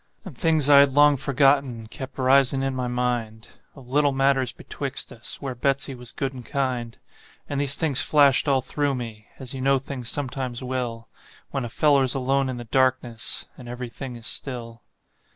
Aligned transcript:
And 0.25 0.35
things 0.35 0.67
I 0.67 0.79
had 0.79 0.93
long 0.93 1.15
forgotten 1.15 1.85
kept 1.85 2.17
risin' 2.17 2.63
in 2.63 2.73
my 2.73 2.87
mind, 2.87 3.49
Of 3.75 3.87
little 3.87 4.11
matters 4.13 4.51
betwixt 4.51 5.11
us, 5.11 5.39
where 5.43 5.53
Betsey 5.53 5.93
was 5.93 6.11
good 6.11 6.33
and 6.33 6.43
kind; 6.43 6.97
And 7.47 7.61
these 7.61 7.75
things 7.75 8.01
flashed 8.01 8.47
all 8.47 8.61
through 8.61 8.95
me, 8.95 9.27
as 9.37 9.53
you 9.53 9.61
know 9.61 9.77
things 9.77 10.09
sometimes 10.09 10.63
will 10.63 11.07
When 11.51 11.65
a 11.65 11.69
feller's 11.69 12.15
alone 12.15 12.49
in 12.49 12.57
the 12.57 12.63
darkness, 12.63 13.45
and 13.59 13.69
every 13.69 13.89
thing 13.91 14.15
is 14.15 14.25
still. 14.25 14.81